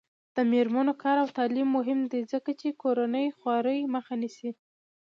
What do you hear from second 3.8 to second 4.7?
مخه نیسي.